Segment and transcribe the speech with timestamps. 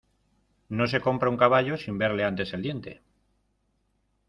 [0.77, 2.93] no se compra un caballo sin verle antes el diente.